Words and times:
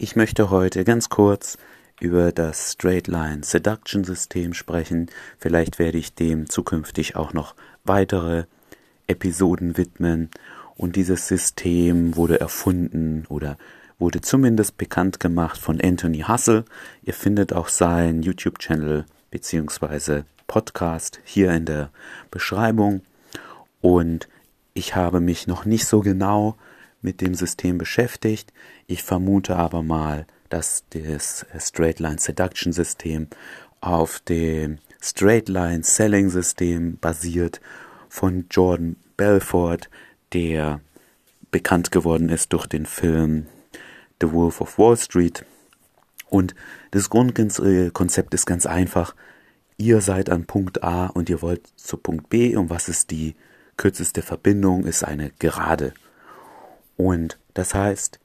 Ich 0.00 0.14
möchte 0.14 0.50
heute 0.50 0.84
ganz 0.84 1.08
kurz 1.08 1.58
über 1.98 2.30
das 2.30 2.74
Straight 2.74 3.08
Line 3.08 3.42
Seduction 3.42 4.04
System 4.04 4.54
sprechen. 4.54 5.10
Vielleicht 5.38 5.80
werde 5.80 5.98
ich 5.98 6.14
dem 6.14 6.48
zukünftig 6.48 7.16
auch 7.16 7.32
noch 7.32 7.56
weitere 7.82 8.44
Episoden 9.08 9.76
widmen. 9.76 10.30
Und 10.76 10.94
dieses 10.94 11.26
System 11.26 12.14
wurde 12.14 12.38
erfunden 12.38 13.26
oder 13.28 13.58
wurde 13.98 14.20
zumindest 14.20 14.78
bekannt 14.78 15.18
gemacht 15.18 15.58
von 15.58 15.80
Anthony 15.80 16.20
Hussle. 16.28 16.64
Ihr 17.02 17.14
findet 17.14 17.52
auch 17.52 17.66
seinen 17.66 18.22
YouTube-Channel 18.22 19.04
beziehungsweise 19.32 20.26
Podcast 20.46 21.18
hier 21.24 21.50
in 21.50 21.64
der 21.64 21.90
Beschreibung. 22.30 23.02
Und 23.80 24.28
ich 24.74 24.94
habe 24.94 25.18
mich 25.18 25.48
noch 25.48 25.64
nicht 25.64 25.86
so 25.86 26.02
genau 26.02 26.56
mit 27.00 27.20
dem 27.20 27.34
System 27.34 27.78
beschäftigt. 27.78 28.52
Ich 28.86 29.02
vermute 29.02 29.56
aber 29.56 29.82
mal, 29.82 30.26
dass 30.48 30.84
das 30.90 31.46
Straight 31.58 32.00
Line 32.00 32.18
Seduction 32.18 32.72
System 32.72 33.28
auf 33.80 34.20
dem 34.20 34.78
Straight 35.00 35.48
Line 35.48 35.84
Selling 35.84 36.30
System 36.30 36.98
basiert 36.98 37.60
von 38.08 38.46
Jordan 38.50 38.96
Belfort, 39.16 39.88
der 40.32 40.80
bekannt 41.50 41.92
geworden 41.92 42.28
ist 42.28 42.52
durch 42.52 42.66
den 42.66 42.86
Film 42.86 43.46
The 44.20 44.32
Wolf 44.32 44.60
of 44.60 44.78
Wall 44.78 44.96
Street. 44.96 45.44
Und 46.28 46.54
das 46.90 47.08
Grundkonzept 47.08 48.34
ist 48.34 48.46
ganz 48.46 48.66
einfach. 48.66 49.14
Ihr 49.76 50.00
seid 50.00 50.28
an 50.28 50.44
Punkt 50.46 50.82
A 50.82 51.06
und 51.06 51.30
ihr 51.30 51.40
wollt 51.40 51.68
zu 51.76 51.96
Punkt 51.96 52.28
B 52.28 52.56
und 52.56 52.68
was 52.68 52.88
ist 52.88 53.10
die 53.10 53.36
kürzeste 53.76 54.22
Verbindung? 54.22 54.84
Ist 54.84 55.04
eine 55.04 55.30
Gerade. 55.38 55.94
Und 56.98 57.38
das 57.54 57.74
heißt, 57.74 58.18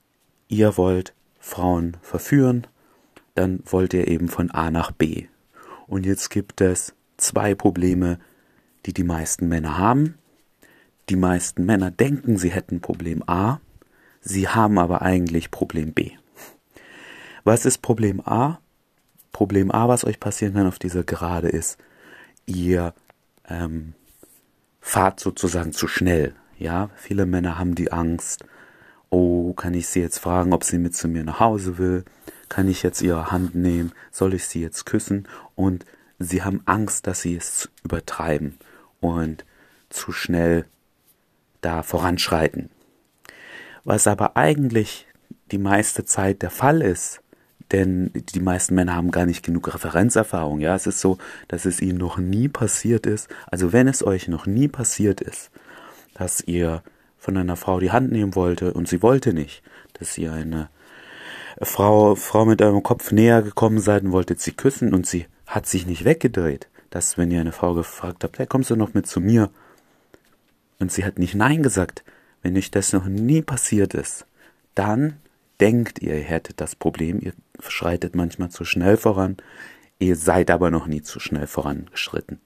ihr 0.49 0.75
wollt 0.77 1.13
Frauen 1.39 1.95
verführen, 2.01 2.67
dann 3.35 3.61
wollt 3.65 3.93
ihr 3.93 4.07
eben 4.07 4.27
von 4.27 4.51
A 4.51 4.71
nach 4.71 4.91
B. 4.91 5.27
Und 5.87 6.05
jetzt 6.05 6.29
gibt 6.29 6.59
es 6.59 6.93
zwei 7.17 7.55
Probleme, 7.55 8.19
die 8.85 8.93
die 8.93 9.03
meisten 9.03 9.47
Männer 9.47 9.77
haben. 9.77 10.15
Die 11.09 11.15
meisten 11.15 11.65
Männer 11.65 11.91
denken, 11.91 12.37
sie 12.37 12.49
hätten 12.49 12.81
Problem 12.81 13.23
A, 13.27 13.59
sie 14.21 14.47
haben 14.47 14.79
aber 14.79 15.01
eigentlich 15.03 15.51
Problem 15.51 15.93
B. 15.93 16.11
Was 17.43 17.65
ist 17.65 17.79
Problem 17.79 18.21
A? 18.25 18.59
Problem 19.31 19.69
A, 19.71 19.87
was 19.87 20.03
euch 20.03 20.19
passieren 20.19 20.53
kann 20.53 20.67
auf 20.67 20.79
dieser 20.79 21.03
Gerade 21.03 21.49
ist, 21.49 21.77
ihr 22.45 22.93
ähm, 23.47 23.93
fahrt 24.79 25.19
sozusagen 25.19 25.73
zu 25.73 25.87
schnell. 25.87 26.33
Ja, 26.57 26.89
viele 26.95 27.25
Männer 27.25 27.59
haben 27.59 27.75
die 27.75 27.91
Angst, 27.91 28.45
oh, 29.13 29.53
kann 29.53 29.75
ich 29.75 29.87
sie 29.87 30.01
jetzt 30.01 30.17
fragen, 30.17 30.53
ob 30.53 30.63
sie 30.63 30.79
mit 30.79 30.95
zu 30.95 31.07
mir 31.07 31.23
nach 31.23 31.39
Hause 31.39 31.77
will? 31.77 32.03
Kann 32.49 32.67
ich 32.67 32.81
jetzt 32.81 33.01
ihre 33.01 33.31
Hand 33.31 33.53
nehmen? 33.53 33.91
Soll 34.11 34.33
ich 34.33 34.45
sie 34.45 34.61
jetzt 34.61 34.85
küssen? 34.85 35.27
Und 35.55 35.85
sie 36.17 36.41
haben 36.41 36.61
Angst, 36.65 37.05
dass 37.05 37.21
sie 37.21 37.35
es 37.35 37.69
übertreiben 37.83 38.57
und 39.01 39.45
zu 39.89 40.11
schnell 40.11 40.65
da 41.61 41.83
voranschreiten. 41.83 42.69
Was 43.83 44.07
aber 44.07 44.35
eigentlich 44.35 45.05
die 45.51 45.59
meiste 45.59 46.05
Zeit 46.05 46.41
der 46.41 46.49
Fall 46.49 46.81
ist, 46.81 47.21
denn 47.71 48.11
die 48.13 48.39
meisten 48.39 48.73
Männer 48.73 48.95
haben 48.95 49.11
gar 49.11 49.25
nicht 49.27 49.45
genug 49.45 49.73
Referenzerfahrung. 49.73 50.59
Ja, 50.59 50.75
es 50.75 50.87
ist 50.87 50.99
so, 50.99 51.19
dass 51.47 51.65
es 51.65 51.81
ihnen 51.81 51.99
noch 51.99 52.17
nie 52.17 52.47
passiert 52.47 53.05
ist. 53.05 53.29
Also 53.47 53.73
wenn 53.73 53.87
es 53.87 54.03
euch 54.03 54.27
noch 54.27 54.47
nie 54.47 54.67
passiert 54.67 55.21
ist, 55.21 55.51
dass 56.15 56.41
ihr 56.41 56.81
von 57.23 57.37
einer 57.37 57.55
Frau 57.55 57.79
die 57.79 57.91
Hand 57.91 58.11
nehmen 58.11 58.35
wollte 58.35 58.73
und 58.73 58.89
sie 58.89 59.01
wollte 59.01 59.33
nicht, 59.33 59.63
dass 59.93 60.17
ihr 60.17 60.33
eine 60.33 60.69
Frau, 61.61 62.15
Frau 62.15 62.43
mit 62.43 62.61
eurem 62.61 62.83
Kopf 62.83 63.13
näher 63.13 63.41
gekommen 63.41 63.79
seid 63.79 64.03
und 64.03 64.11
wolltet 64.11 64.41
sie 64.41 64.51
küssen 64.51 64.93
und 64.93 65.07
sie 65.07 65.27
hat 65.47 65.65
sich 65.65 65.85
nicht 65.85 66.03
weggedreht, 66.03 66.67
dass 66.89 67.17
wenn 67.17 67.31
ihr 67.31 67.39
eine 67.39 67.53
Frau 67.53 67.75
gefragt 67.75 68.25
habt, 68.25 68.39
hey, 68.39 68.45
kommst 68.45 68.71
du 68.71 68.75
noch 68.75 68.93
mit 68.93 69.07
zu 69.07 69.21
mir? 69.21 69.49
Und 70.79 70.91
sie 70.91 71.05
hat 71.05 71.17
nicht 71.17 71.33
Nein 71.33 71.63
gesagt, 71.63 72.03
wenn 72.41 72.57
euch 72.57 72.71
das 72.71 72.91
noch 72.91 73.05
nie 73.05 73.41
passiert 73.41 73.93
ist, 73.93 74.25
dann 74.75 75.13
denkt 75.61 76.01
ihr, 76.01 76.17
ihr 76.17 76.23
hättet 76.23 76.59
das 76.59 76.75
Problem, 76.75 77.21
ihr 77.21 77.31
schreitet 77.59 78.15
manchmal 78.15 78.49
zu 78.49 78.65
schnell 78.65 78.97
voran, 78.97 79.37
ihr 79.97 80.17
seid 80.17 80.51
aber 80.51 80.71
noch 80.71 80.87
nie 80.87 81.01
zu 81.01 81.21
schnell 81.21 81.47
vorangeschritten. 81.47 82.41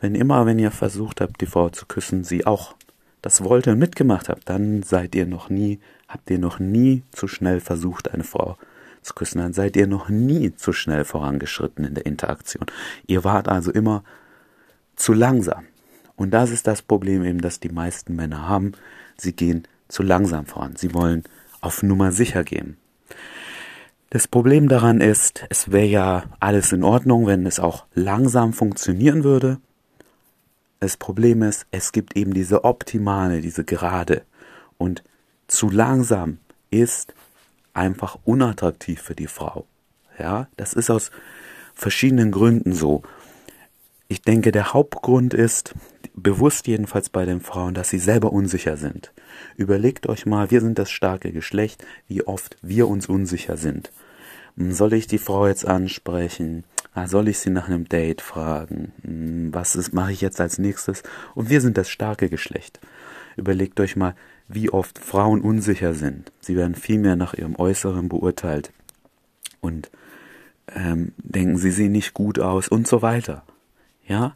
Wenn 0.00 0.16
immer, 0.16 0.46
wenn 0.46 0.58
ihr 0.58 0.72
versucht 0.72 1.20
habt, 1.20 1.40
die 1.40 1.46
Frau 1.46 1.68
zu 1.68 1.86
küssen, 1.86 2.24
sie 2.24 2.44
auch 2.44 2.74
das 3.26 3.42
wollt 3.42 3.66
und 3.66 3.80
mitgemacht 3.80 4.28
habt, 4.28 4.48
dann 4.48 4.84
seid 4.84 5.16
ihr 5.16 5.26
noch 5.26 5.50
nie, 5.50 5.80
habt 6.06 6.30
ihr 6.30 6.38
noch 6.38 6.60
nie 6.60 7.02
zu 7.10 7.26
schnell 7.26 7.58
versucht, 7.58 8.14
eine 8.14 8.22
Frau 8.22 8.56
zu 9.02 9.14
küssen, 9.14 9.38
dann 9.38 9.52
seid 9.52 9.74
ihr 9.74 9.88
noch 9.88 10.08
nie 10.08 10.54
zu 10.54 10.72
schnell 10.72 11.04
vorangeschritten 11.04 11.84
in 11.84 11.94
der 11.94 12.06
Interaktion. 12.06 12.66
Ihr 13.08 13.24
wart 13.24 13.48
also 13.48 13.72
immer 13.72 14.04
zu 14.94 15.12
langsam. 15.12 15.64
Und 16.14 16.30
das 16.30 16.50
ist 16.50 16.68
das 16.68 16.82
Problem 16.82 17.24
eben, 17.24 17.40
das 17.40 17.58
die 17.58 17.68
meisten 17.68 18.14
Männer 18.14 18.48
haben. 18.48 18.74
Sie 19.16 19.32
gehen 19.32 19.66
zu 19.88 20.04
langsam 20.04 20.46
voran. 20.46 20.76
Sie 20.76 20.94
wollen 20.94 21.24
auf 21.60 21.82
Nummer 21.82 22.12
sicher 22.12 22.44
gehen. 22.44 22.76
Das 24.10 24.28
Problem 24.28 24.68
daran 24.68 25.00
ist, 25.00 25.44
es 25.50 25.72
wäre 25.72 25.86
ja 25.86 26.22
alles 26.38 26.70
in 26.70 26.84
Ordnung, 26.84 27.26
wenn 27.26 27.44
es 27.44 27.58
auch 27.58 27.86
langsam 27.92 28.52
funktionieren 28.52 29.24
würde. 29.24 29.58
Das 30.80 30.96
Problem 30.96 31.42
ist, 31.42 31.66
es 31.70 31.92
gibt 31.92 32.16
eben 32.16 32.34
diese 32.34 32.64
optimale, 32.64 33.40
diese 33.40 33.64
Gerade. 33.64 34.22
Und 34.78 35.02
zu 35.46 35.70
langsam 35.70 36.38
ist 36.70 37.14
einfach 37.72 38.18
unattraktiv 38.24 39.00
für 39.00 39.14
die 39.14 39.26
Frau. 39.26 39.66
Ja, 40.18 40.48
das 40.56 40.72
ist 40.72 40.90
aus 40.90 41.10
verschiedenen 41.74 42.30
Gründen 42.30 42.72
so. 42.72 43.02
Ich 44.08 44.22
denke, 44.22 44.52
der 44.52 44.72
Hauptgrund 44.72 45.34
ist, 45.34 45.74
bewusst 46.14 46.66
jedenfalls 46.66 47.10
bei 47.10 47.24
den 47.24 47.40
Frauen, 47.40 47.74
dass 47.74 47.90
sie 47.90 47.98
selber 47.98 48.32
unsicher 48.32 48.76
sind. 48.76 49.12
Überlegt 49.56 50.08
euch 50.08 50.26
mal, 50.26 50.50
wir 50.50 50.60
sind 50.60 50.78
das 50.78 50.90
starke 50.90 51.32
Geschlecht, 51.32 51.84
wie 52.08 52.22
oft 52.22 52.56
wir 52.62 52.88
uns 52.88 53.08
unsicher 53.08 53.56
sind. 53.56 53.92
Soll 54.56 54.94
ich 54.94 55.06
die 55.06 55.18
Frau 55.18 55.46
jetzt 55.46 55.66
ansprechen? 55.66 56.64
Ah, 56.96 57.08
soll 57.08 57.28
ich 57.28 57.40
sie 57.40 57.50
nach 57.50 57.68
einem 57.68 57.86
Date 57.86 58.22
fragen? 58.22 58.90
Hm, 59.02 59.52
was 59.52 59.92
mache 59.92 60.12
ich 60.12 60.22
jetzt 60.22 60.40
als 60.40 60.56
nächstes? 60.56 61.02
Und 61.34 61.50
wir 61.50 61.60
sind 61.60 61.76
das 61.76 61.90
starke 61.90 62.30
Geschlecht. 62.30 62.80
Überlegt 63.36 63.78
euch 63.80 63.96
mal, 63.96 64.14
wie 64.48 64.70
oft 64.70 64.98
Frauen 64.98 65.42
unsicher 65.42 65.92
sind. 65.92 66.32
Sie 66.40 66.56
werden 66.56 66.74
viel 66.74 66.98
mehr 66.98 67.14
nach 67.14 67.34
ihrem 67.34 67.54
Äußeren 67.56 68.08
beurteilt. 68.08 68.72
Und 69.60 69.90
ähm, 70.74 71.12
denken, 71.18 71.58
sie 71.58 71.70
sehen 71.70 71.92
nicht 71.92 72.14
gut 72.14 72.38
aus 72.38 72.66
und 72.66 72.88
so 72.88 73.02
weiter. 73.02 73.44
Ja, 74.06 74.34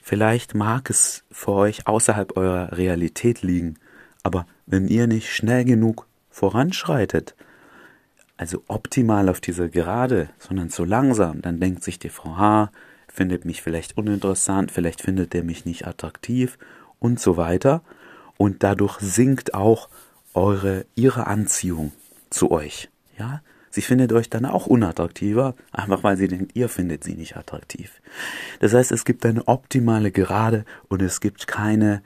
vielleicht 0.00 0.54
mag 0.54 0.88
es 0.88 1.24
für 1.30 1.52
euch 1.52 1.86
außerhalb 1.86 2.38
eurer 2.38 2.72
Realität 2.78 3.42
liegen, 3.42 3.74
aber 4.22 4.46
wenn 4.64 4.88
ihr 4.88 5.08
nicht 5.08 5.30
schnell 5.30 5.66
genug 5.66 6.06
voranschreitet, 6.30 7.34
also 8.38 8.62
optimal 8.68 9.28
auf 9.28 9.40
dieser 9.40 9.68
Gerade, 9.68 10.30
sondern 10.38 10.70
zu 10.70 10.84
langsam, 10.84 11.42
dann 11.42 11.60
denkt 11.60 11.82
sich 11.82 11.98
die 11.98 12.08
Frau, 12.08 12.36
ha, 12.36 12.70
findet 13.12 13.44
mich 13.44 13.62
vielleicht 13.62 13.98
uninteressant, 13.98 14.70
vielleicht 14.70 15.02
findet 15.02 15.34
er 15.34 15.42
mich 15.42 15.64
nicht 15.64 15.86
attraktiv 15.86 16.56
und 17.00 17.20
so 17.20 17.36
weiter. 17.36 17.82
Und 18.36 18.62
dadurch 18.62 18.98
sinkt 19.00 19.54
auch 19.54 19.88
eure, 20.34 20.86
ihre 20.94 21.26
Anziehung 21.26 21.90
zu 22.30 22.52
euch. 22.52 22.88
Ja, 23.18 23.42
sie 23.70 23.82
findet 23.82 24.12
euch 24.12 24.30
dann 24.30 24.46
auch 24.46 24.66
unattraktiver, 24.66 25.56
einfach 25.72 26.04
weil 26.04 26.16
sie 26.16 26.28
denkt, 26.28 26.54
ihr 26.54 26.68
findet 26.68 27.02
sie 27.02 27.14
nicht 27.14 27.36
attraktiv. 27.36 28.00
Das 28.60 28.72
heißt, 28.72 28.92
es 28.92 29.04
gibt 29.04 29.26
eine 29.26 29.48
optimale 29.48 30.12
Gerade 30.12 30.64
und 30.88 31.02
es 31.02 31.20
gibt 31.20 31.48
keine 31.48 32.02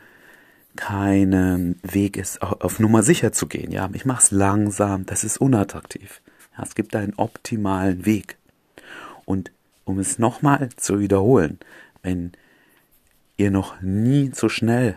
kein 0.75 1.78
Weg 1.82 2.16
ist, 2.16 2.41
auf 2.41 2.81
Nummer 2.81 3.03
sicher 3.03 3.32
zu 3.32 3.47
gehen. 3.47 3.72
Ja, 3.72 3.91
ich 3.93 4.06
mache 4.06 4.22
es 4.22 4.31
langsam, 4.31 5.04
das 5.04 5.22
ist 5.22 5.38
unattraktiv. 5.38 6.22
Ja, 6.56 6.64
es 6.64 6.74
gibt 6.74 6.94
einen 6.94 7.14
optimalen 7.14 8.04
Weg. 8.04 8.37
Und 9.25 9.50
um 9.84 9.99
es 9.99 10.19
nochmal 10.19 10.69
zu 10.76 11.00
wiederholen, 11.00 11.58
wenn 12.02 12.32
ihr 13.37 13.50
noch 13.50 13.81
nie 13.81 14.31
so 14.34 14.49
schnell 14.49 14.96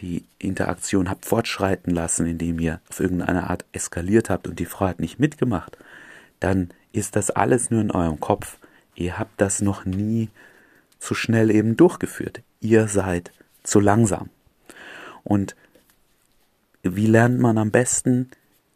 die 0.00 0.24
Interaktion 0.38 1.10
habt 1.10 1.26
fortschreiten 1.26 1.92
lassen, 1.92 2.26
indem 2.26 2.60
ihr 2.60 2.80
auf 2.88 3.00
irgendeine 3.00 3.50
Art 3.50 3.64
eskaliert 3.72 4.30
habt 4.30 4.46
und 4.46 4.58
die 4.58 4.66
Frau 4.66 4.86
hat 4.86 5.00
nicht 5.00 5.18
mitgemacht, 5.18 5.76
dann 6.40 6.70
ist 6.92 7.16
das 7.16 7.30
alles 7.30 7.70
nur 7.70 7.80
in 7.80 7.90
eurem 7.90 8.20
Kopf. 8.20 8.58
Ihr 8.94 9.18
habt 9.18 9.40
das 9.40 9.60
noch 9.60 9.84
nie 9.84 10.30
zu 10.98 11.14
schnell 11.14 11.50
eben 11.50 11.76
durchgeführt. 11.76 12.42
Ihr 12.60 12.88
seid 12.88 13.32
zu 13.62 13.80
langsam. 13.80 14.30
Und 15.24 15.54
wie 16.82 17.06
lernt 17.06 17.38
man 17.38 17.58
am 17.58 17.70
besten? 17.70 18.30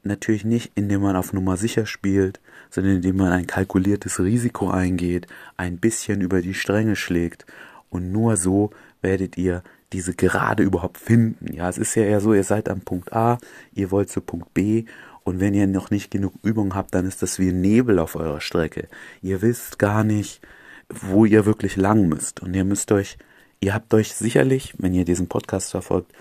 Natürlich 0.04 0.44
nicht, 0.44 0.72
indem 0.74 1.02
man 1.02 1.16
auf 1.16 1.32
Nummer 1.32 1.56
sicher 1.56 1.86
spielt, 1.86 2.40
sondern 2.70 2.96
indem 2.96 3.16
man 3.16 3.32
ein 3.32 3.46
kalkuliertes 3.46 4.18
Risiko 4.18 4.70
eingeht, 4.70 5.28
ein 5.56 5.78
bisschen 5.78 6.20
über 6.20 6.42
die 6.42 6.54
Stränge 6.54 6.96
schlägt 6.96 7.46
und 7.88 8.10
nur 8.10 8.36
so 8.36 8.70
werdet 9.00 9.36
ihr 9.36 9.62
diese 9.92 10.14
Gerade 10.14 10.62
überhaupt 10.62 10.98
finden. 10.98 11.52
Ja, 11.52 11.68
es 11.68 11.78
ist 11.78 11.94
ja 11.94 12.04
eher 12.04 12.20
so, 12.20 12.32
ihr 12.34 12.44
seid 12.44 12.68
am 12.68 12.80
Punkt 12.80 13.12
A, 13.12 13.38
ihr 13.74 13.90
wollt 13.90 14.10
zu 14.10 14.20
Punkt 14.20 14.54
B 14.54 14.86
Und 15.24 15.38
wenn 15.38 15.54
ihr 15.54 15.66
noch 15.66 15.90
nicht 15.90 16.10
genug 16.10 16.34
Übung 16.42 16.74
habt, 16.74 16.94
dann 16.94 17.06
ist 17.06 17.22
das 17.22 17.38
wie 17.38 17.52
Nebel 17.52 17.98
auf 17.98 18.16
eurer 18.16 18.40
Strecke. 18.40 18.88
Ihr 19.20 19.42
wisst 19.42 19.78
gar 19.78 20.02
nicht, 20.02 20.40
wo 20.88 21.24
ihr 21.24 21.46
wirklich 21.46 21.76
lang 21.76 22.08
müsst. 22.08 22.40
Und 22.40 22.54
ihr 22.54 22.64
müsst 22.64 22.90
euch, 22.90 23.18
ihr 23.60 23.74
habt 23.74 23.94
euch 23.94 24.14
sicherlich, 24.14 24.74
wenn 24.78 24.94
ihr 24.94 25.04
diesen 25.04 25.28
Podcast 25.28 25.70
verfolgt, 25.70 26.12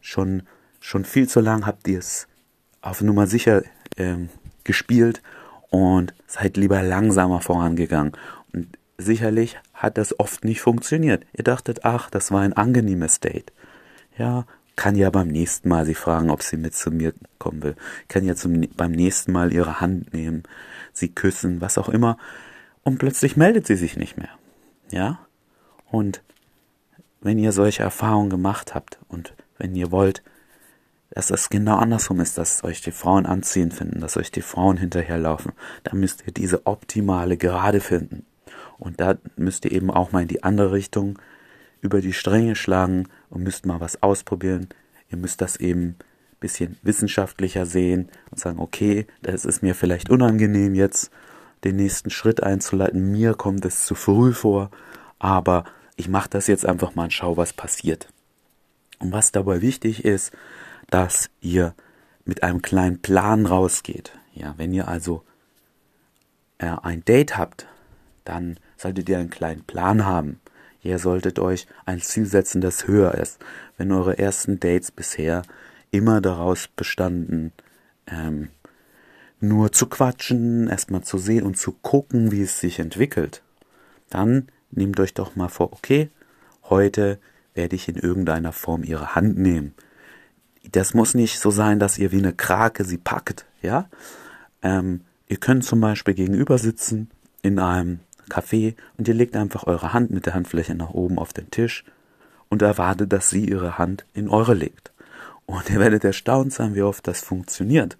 schon, 0.00 0.44
schon 0.80 1.04
viel 1.04 1.28
zu 1.28 1.40
lang 1.40 1.66
habt 1.66 1.86
ihr 1.88 1.98
es 1.98 2.28
auf 2.86 3.00
Nummer 3.02 3.26
sicher 3.26 3.62
ähm, 3.96 4.28
gespielt 4.64 5.20
und 5.70 6.14
seid 6.26 6.56
lieber 6.56 6.82
langsamer 6.82 7.40
vorangegangen. 7.40 8.12
Und 8.52 8.78
sicherlich 8.96 9.58
hat 9.74 9.98
das 9.98 10.18
oft 10.18 10.44
nicht 10.44 10.60
funktioniert. 10.60 11.26
Ihr 11.36 11.44
dachtet, 11.44 11.84
ach, 11.84 12.10
das 12.10 12.30
war 12.30 12.42
ein 12.42 12.52
angenehmes 12.52 13.20
Date. 13.20 13.52
Ja, 14.16 14.46
kann 14.76 14.94
ja 14.94 15.10
beim 15.10 15.28
nächsten 15.28 15.68
Mal 15.68 15.84
sie 15.84 15.94
fragen, 15.94 16.30
ob 16.30 16.42
sie 16.42 16.56
mit 16.56 16.74
zu 16.74 16.90
mir 16.90 17.12
kommen 17.38 17.62
will. 17.62 17.76
Kann 18.08 18.24
ja 18.24 18.34
zum, 18.34 18.60
beim 18.76 18.92
nächsten 18.92 19.32
Mal 19.32 19.52
ihre 19.52 19.80
Hand 19.80 20.12
nehmen, 20.12 20.44
sie 20.92 21.08
küssen, 21.08 21.60
was 21.60 21.78
auch 21.78 21.88
immer. 21.88 22.18
Und 22.82 22.98
plötzlich 22.98 23.36
meldet 23.36 23.66
sie 23.66 23.76
sich 23.76 23.96
nicht 23.96 24.16
mehr. 24.16 24.30
Ja? 24.90 25.18
Und 25.90 26.22
wenn 27.20 27.38
ihr 27.38 27.52
solche 27.52 27.82
Erfahrungen 27.82 28.30
gemacht 28.30 28.74
habt 28.74 28.98
und 29.08 29.34
wenn 29.58 29.74
ihr 29.74 29.90
wollt, 29.90 30.22
dass 31.16 31.30
es 31.30 31.48
genau 31.48 31.76
andersrum 31.76 32.20
ist, 32.20 32.36
dass 32.36 32.62
euch 32.62 32.82
die 32.82 32.90
Frauen 32.90 33.24
anziehen 33.24 33.70
finden, 33.70 34.00
dass 34.00 34.18
euch 34.18 34.30
die 34.30 34.42
Frauen 34.42 34.76
hinterherlaufen, 34.76 35.52
dann 35.82 35.98
müsst 35.98 36.24
ihr 36.26 36.32
diese 36.34 36.66
optimale 36.66 37.38
Gerade 37.38 37.80
finden. 37.80 38.26
Und 38.76 39.00
da 39.00 39.14
müsst 39.34 39.64
ihr 39.64 39.72
eben 39.72 39.90
auch 39.90 40.12
mal 40.12 40.20
in 40.20 40.28
die 40.28 40.44
andere 40.44 40.72
Richtung 40.72 41.18
über 41.80 42.02
die 42.02 42.12
Stränge 42.12 42.54
schlagen 42.54 43.08
und 43.30 43.42
müsst 43.42 43.64
mal 43.64 43.80
was 43.80 44.02
ausprobieren. 44.02 44.68
Ihr 45.10 45.16
müsst 45.16 45.40
das 45.40 45.56
eben 45.56 45.86
ein 45.86 45.96
bisschen 46.38 46.76
wissenschaftlicher 46.82 47.64
sehen 47.64 48.10
und 48.30 48.38
sagen, 48.38 48.58
okay, 48.58 49.06
das 49.22 49.46
ist 49.46 49.62
mir 49.62 49.74
vielleicht 49.74 50.10
unangenehm 50.10 50.74
jetzt, 50.74 51.10
den 51.64 51.76
nächsten 51.76 52.10
Schritt 52.10 52.42
einzuleiten. 52.42 53.10
Mir 53.10 53.32
kommt 53.32 53.64
es 53.64 53.86
zu 53.86 53.94
früh 53.94 54.34
vor, 54.34 54.70
aber 55.18 55.64
ich 55.96 56.10
mache 56.10 56.28
das 56.28 56.46
jetzt 56.46 56.66
einfach 56.66 56.94
mal 56.94 57.04
und 57.04 57.14
schau, 57.14 57.38
was 57.38 57.54
passiert. 57.54 58.06
Und 58.98 59.12
was 59.12 59.32
dabei 59.32 59.62
wichtig 59.62 60.04
ist, 60.04 60.30
dass 60.90 61.30
ihr 61.40 61.74
mit 62.24 62.42
einem 62.42 62.62
kleinen 62.62 63.00
Plan 63.00 63.46
rausgeht. 63.46 64.12
Ja, 64.34 64.54
wenn 64.56 64.72
ihr 64.72 64.88
also 64.88 65.22
äh, 66.58 66.74
ein 66.82 67.04
Date 67.04 67.36
habt, 67.36 67.66
dann 68.24 68.58
solltet 68.76 69.08
ihr 69.08 69.18
einen 69.18 69.30
kleinen 69.30 69.64
Plan 69.64 70.04
haben. 70.04 70.40
Ihr 70.82 70.98
solltet 70.98 71.38
euch 71.38 71.66
ein 71.84 72.00
Ziel 72.00 72.26
setzen, 72.26 72.60
das 72.60 72.86
höher 72.86 73.14
ist. 73.14 73.38
Wenn 73.76 73.92
eure 73.92 74.18
ersten 74.18 74.60
Dates 74.60 74.90
bisher 74.90 75.42
immer 75.90 76.20
daraus 76.20 76.68
bestanden, 76.68 77.52
ähm, 78.06 78.50
nur 79.40 79.72
zu 79.72 79.86
quatschen, 79.86 80.68
erstmal 80.68 81.02
zu 81.02 81.18
sehen 81.18 81.44
und 81.44 81.58
zu 81.58 81.72
gucken, 81.72 82.32
wie 82.32 82.42
es 82.42 82.60
sich 82.60 82.78
entwickelt, 82.78 83.42
dann 84.10 84.48
nehmt 84.70 85.00
euch 85.00 85.14
doch 85.14 85.36
mal 85.36 85.48
vor, 85.48 85.72
okay, 85.72 86.10
heute 86.64 87.18
werde 87.54 87.76
ich 87.76 87.88
in 87.88 87.96
irgendeiner 87.96 88.52
Form 88.52 88.82
ihre 88.82 89.14
Hand 89.14 89.38
nehmen. 89.38 89.74
Das 90.72 90.94
muss 90.94 91.14
nicht 91.14 91.38
so 91.38 91.50
sein, 91.50 91.78
dass 91.78 91.98
ihr 91.98 92.12
wie 92.12 92.18
eine 92.18 92.32
Krake 92.32 92.84
sie 92.84 92.98
packt, 92.98 93.46
ja. 93.62 93.88
Ähm, 94.62 95.02
ihr 95.28 95.36
könnt 95.36 95.64
zum 95.64 95.80
Beispiel 95.80 96.14
gegenüber 96.14 96.58
sitzen 96.58 97.10
in 97.42 97.58
einem 97.58 98.00
Kaffee 98.28 98.74
und 98.96 99.06
ihr 99.08 99.14
legt 99.14 99.36
einfach 99.36 99.66
eure 99.66 99.92
Hand 99.92 100.10
mit 100.10 100.26
der 100.26 100.34
Handfläche 100.34 100.74
nach 100.74 100.90
oben 100.90 101.18
auf 101.18 101.32
den 101.32 101.50
Tisch 101.50 101.84
und 102.48 102.62
erwartet, 102.62 103.12
dass 103.12 103.30
sie 103.30 103.48
ihre 103.48 103.78
Hand 103.78 104.04
in 104.14 104.28
eure 104.28 104.54
legt. 104.54 104.92
Und 105.46 105.70
ihr 105.70 105.78
werdet 105.78 106.02
erstaunt 106.04 106.52
sein, 106.52 106.74
wie 106.74 106.82
oft 106.82 107.06
das 107.06 107.20
funktioniert. 107.20 107.96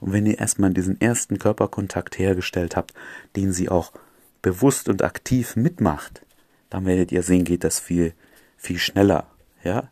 Und 0.00 0.12
wenn 0.12 0.26
ihr 0.26 0.38
erstmal 0.38 0.70
diesen 0.70 1.00
ersten 1.00 1.38
Körperkontakt 1.38 2.18
hergestellt 2.18 2.76
habt, 2.76 2.92
den 3.36 3.52
sie 3.52 3.70
auch 3.70 3.92
bewusst 4.42 4.88
und 4.88 5.02
aktiv 5.02 5.56
mitmacht, 5.56 6.22
dann 6.68 6.84
werdet 6.84 7.10
ihr 7.10 7.22
sehen, 7.22 7.44
geht 7.44 7.64
das 7.64 7.80
viel, 7.80 8.12
viel 8.58 8.78
schneller. 8.78 9.26
Ja? 9.64 9.88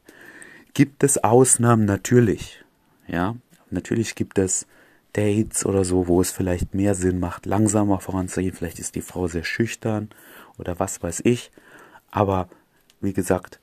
Gibt 0.74 1.02
es 1.04 1.22
Ausnahmen? 1.22 1.84
Natürlich. 1.84 2.64
Ja? 3.06 3.36
Natürlich 3.70 4.14
gibt 4.14 4.38
es 4.38 4.66
Dates 5.12 5.66
oder 5.66 5.84
so, 5.84 6.06
wo 6.06 6.20
es 6.20 6.30
vielleicht 6.30 6.74
mehr 6.74 6.94
Sinn 6.94 7.18
macht, 7.18 7.46
langsamer 7.46 8.00
voranzugehen. 8.00 8.54
Vielleicht 8.54 8.78
ist 8.78 8.94
die 8.94 9.00
Frau 9.00 9.26
sehr 9.26 9.44
schüchtern 9.44 10.10
oder 10.58 10.78
was 10.78 11.02
weiß 11.02 11.22
ich. 11.24 11.50
Aber 12.10 12.48
wie 13.00 13.12
gesagt, 13.12 13.60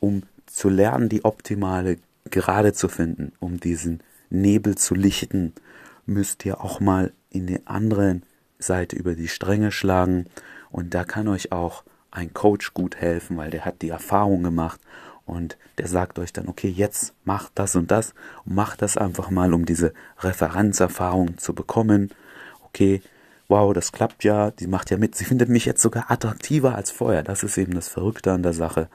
um 0.00 0.22
zu 0.46 0.68
lernen, 0.68 1.08
die 1.08 1.24
optimale 1.24 1.98
Gerade 2.30 2.74
zu 2.74 2.88
finden, 2.88 3.32
um 3.40 3.58
diesen 3.58 4.02
Nebel 4.28 4.76
zu 4.76 4.94
lichten, 4.94 5.54
müsst 6.04 6.44
ihr 6.44 6.60
auch 6.60 6.78
mal 6.78 7.12
in 7.30 7.46
die 7.46 7.66
andere 7.66 8.20
Seite 8.58 8.96
über 8.96 9.14
die 9.14 9.28
Stränge 9.28 9.72
schlagen. 9.72 10.26
Und 10.70 10.92
da 10.92 11.04
kann 11.04 11.28
euch 11.28 11.52
auch 11.52 11.84
ein 12.10 12.34
Coach 12.34 12.74
gut 12.74 12.96
helfen, 12.96 13.36
weil 13.36 13.50
der 13.50 13.64
hat 13.64 13.80
die 13.80 13.88
Erfahrung 13.88 14.42
gemacht 14.42 14.80
und 15.28 15.58
der 15.76 15.88
sagt 15.88 16.18
euch 16.18 16.32
dann, 16.32 16.48
okay, 16.48 16.68
jetzt 16.68 17.12
macht 17.24 17.52
das 17.56 17.76
und 17.76 17.90
das 17.90 18.14
und 18.46 18.54
macht 18.54 18.80
das 18.80 18.96
einfach 18.96 19.28
mal, 19.28 19.52
um 19.52 19.66
diese 19.66 19.92
Referenzerfahrung 20.20 21.36
zu 21.36 21.54
bekommen. 21.54 22.10
Okay, 22.64 23.02
wow, 23.46 23.74
das 23.74 23.92
klappt 23.92 24.24
ja, 24.24 24.50
die 24.50 24.66
macht 24.66 24.90
ja 24.90 24.96
mit. 24.96 25.14
Sie 25.14 25.26
findet 25.26 25.50
mich 25.50 25.66
jetzt 25.66 25.82
sogar 25.82 26.10
attraktiver 26.10 26.74
als 26.74 26.90
vorher. 26.90 27.22
Das 27.22 27.42
ist 27.42 27.58
eben 27.58 27.74
das 27.74 27.88
Verrückte 27.88 28.32
an 28.32 28.42
der 28.42 28.54
Sache. 28.54 28.88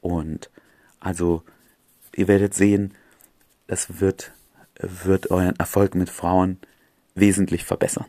Und 0.00 0.50
also, 1.00 1.42
ihr 2.16 2.28
werdet 2.28 2.54
sehen, 2.54 2.94
das 3.66 4.00
wird, 4.00 4.32
wird 4.80 5.30
euren 5.30 5.56
Erfolg 5.56 5.94
mit 5.94 6.08
Frauen 6.08 6.58
wesentlich 7.14 7.64
verbessern. 7.64 8.06